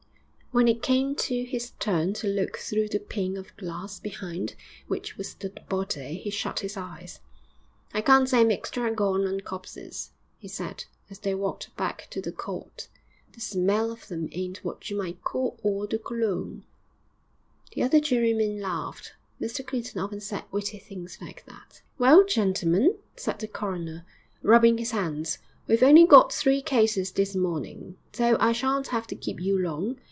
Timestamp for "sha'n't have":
28.51-29.07